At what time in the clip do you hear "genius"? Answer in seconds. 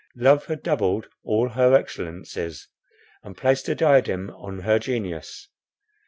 4.79-5.47